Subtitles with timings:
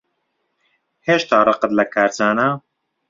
[1.07, 2.49] هێشتا ڕقت لە کارزانە؟